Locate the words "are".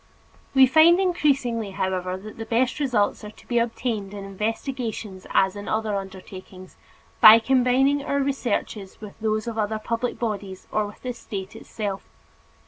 3.23-3.29